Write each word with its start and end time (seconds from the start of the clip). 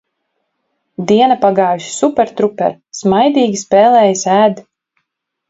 Diena 1.11 1.37
pagājusi 1.43 1.91
super 1.97 2.33
truper- 2.39 2.73
smaidīgi, 3.01 3.61
spēlējas, 3.65 4.27
ēd. 4.41 4.65